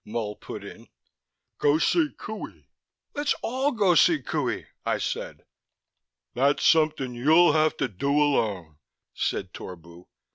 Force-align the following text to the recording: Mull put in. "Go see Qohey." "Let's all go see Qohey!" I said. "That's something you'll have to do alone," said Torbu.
Mull 0.03 0.35
put 0.35 0.63
in. 0.63 0.87
"Go 1.59 1.77
see 1.77 2.09
Qohey." 2.17 2.65
"Let's 3.13 3.35
all 3.43 3.71
go 3.71 3.93
see 3.93 4.17
Qohey!" 4.17 4.65
I 4.83 4.97
said. 4.97 5.45
"That's 6.33 6.67
something 6.67 7.13
you'll 7.13 7.53
have 7.53 7.77
to 7.77 7.87
do 7.87 8.09
alone," 8.09 8.77
said 9.13 9.53
Torbu. 9.53 10.07